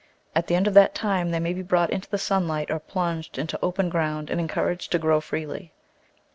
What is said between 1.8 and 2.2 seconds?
into the